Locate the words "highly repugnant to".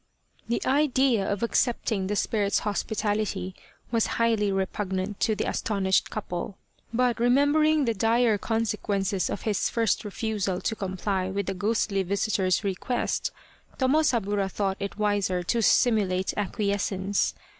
4.17-5.35